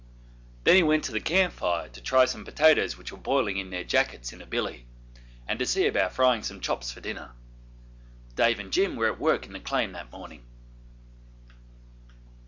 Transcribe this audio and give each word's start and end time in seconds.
Then 0.63 0.75
he 0.75 0.81
went 0.81 1.03
to 1.03 1.11
the 1.11 1.19
camp 1.19 1.53
fire 1.53 1.87
to 1.89 2.01
try 2.01 2.25
some 2.25 2.43
potatoes 2.43 2.97
which 2.97 3.11
were 3.11 3.19
boiling 3.19 3.57
in 3.57 3.69
their 3.69 3.83
jackets 3.83 4.33
in 4.33 4.41
a 4.41 4.47
billy, 4.47 4.87
and 5.47 5.59
to 5.59 5.65
see 5.67 5.85
about 5.85 6.11
frying 6.13 6.41
some 6.41 6.59
chops 6.59 6.91
for 6.91 7.01
dinner. 7.01 7.33
Dave 8.35 8.57
and 8.57 8.73
Jim 8.73 8.95
were 8.95 9.05
at 9.11 9.19
work 9.19 9.45
in 9.45 9.53
the 9.53 9.59
claim 9.59 9.91
that 9.91 10.11
morning. 10.11 10.43